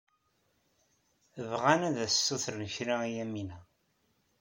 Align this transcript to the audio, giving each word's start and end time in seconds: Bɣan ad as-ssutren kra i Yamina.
Bɣan 1.49 1.81
ad 1.89 1.97
as-ssutren 2.05 2.63
kra 2.73 2.95
i 3.07 3.11
Yamina. 3.15 3.59